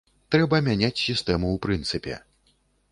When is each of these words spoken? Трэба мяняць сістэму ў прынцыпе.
Трэба 0.35 0.61
мяняць 0.69 1.03
сістэму 1.03 1.47
ў 1.51 1.57
прынцыпе. 1.69 2.21